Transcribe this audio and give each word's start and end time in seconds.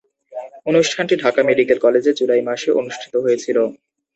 অনুষ্ঠানটি 0.65 1.15
ঢাকা 1.23 1.41
মেডিকেল 1.49 1.77
কলেজে 1.81 2.11
জুলাই 2.19 2.41
মাসে 2.47 2.69
অনুষ্ঠিত 2.79 3.13
হয়েছিলো। 3.17 3.63